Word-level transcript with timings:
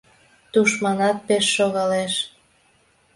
«Тушманат 0.51 1.17
пеш 1.27 1.45
шогалеш 1.55 2.13